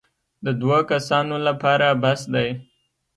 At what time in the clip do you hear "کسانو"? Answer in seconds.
0.91-1.35